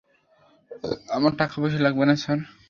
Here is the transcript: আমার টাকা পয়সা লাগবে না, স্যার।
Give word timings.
আমার 1.15 1.33
টাকা 1.39 1.55
পয়সা 1.61 1.79
লাগবে 1.85 2.03
না, 2.05 2.15
স্যার। 2.23 2.39